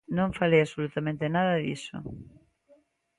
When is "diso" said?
1.63-1.97